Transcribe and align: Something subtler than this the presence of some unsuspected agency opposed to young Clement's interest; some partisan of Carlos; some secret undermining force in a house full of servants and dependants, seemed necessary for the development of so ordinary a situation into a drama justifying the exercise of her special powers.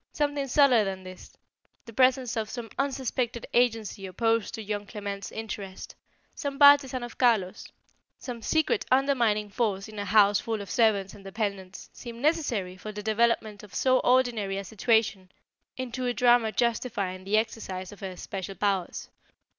Something 0.13 0.47
subtler 0.47 0.83
than 0.83 1.03
this 1.03 1.31
the 1.85 1.93
presence 1.93 2.35
of 2.35 2.49
some 2.49 2.71
unsuspected 2.79 3.45
agency 3.53 4.07
opposed 4.07 4.55
to 4.55 4.63
young 4.63 4.87
Clement's 4.87 5.31
interest; 5.31 5.93
some 6.33 6.57
partisan 6.57 7.03
of 7.03 7.19
Carlos; 7.19 7.67
some 8.17 8.41
secret 8.41 8.83
undermining 8.89 9.51
force 9.51 9.87
in 9.87 9.99
a 9.99 10.05
house 10.05 10.39
full 10.39 10.59
of 10.59 10.71
servants 10.71 11.13
and 11.13 11.23
dependants, 11.23 11.91
seemed 11.93 12.19
necessary 12.23 12.75
for 12.77 12.91
the 12.91 13.03
development 13.03 13.61
of 13.61 13.75
so 13.75 13.99
ordinary 13.99 14.57
a 14.57 14.63
situation 14.63 15.31
into 15.77 16.07
a 16.07 16.15
drama 16.15 16.51
justifying 16.51 17.23
the 17.23 17.37
exercise 17.37 17.91
of 17.91 17.99
her 17.99 18.17
special 18.17 18.55
powers. 18.55 19.07